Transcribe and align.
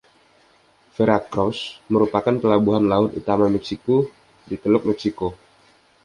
Veracruz 0.97 1.59
merupakan 1.93 2.33
pelabuhan 2.41 2.81
laut 2.91 3.11
utama 3.19 3.45
Meksiko 3.53 3.97
di 4.49 4.55
Teluk 4.61 4.83
Meksiko 4.89 5.29